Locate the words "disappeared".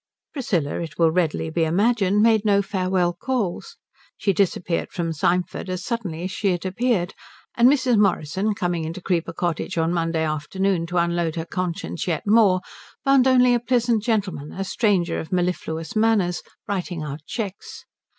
4.33-4.91